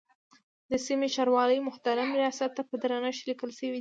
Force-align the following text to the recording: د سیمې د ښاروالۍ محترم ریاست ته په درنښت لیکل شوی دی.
د 0.71 0.73
سیمې 0.85 1.07
د 1.09 1.13
ښاروالۍ 1.15 1.59
محترم 1.67 2.09
ریاست 2.19 2.51
ته 2.57 2.61
په 2.69 2.75
درنښت 2.81 3.21
لیکل 3.29 3.49
شوی 3.57 3.67
دی. 3.69 3.69